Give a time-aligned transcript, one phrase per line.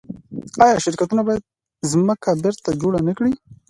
[0.63, 1.43] آیا شرکتونه باید
[1.91, 3.33] ځمکه بیرته جوړه نکړي؟